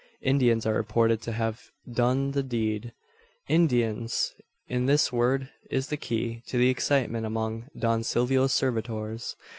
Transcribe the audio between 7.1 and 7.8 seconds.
among